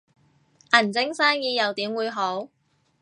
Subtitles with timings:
[0.71, 2.49] 銀晶生意又點會好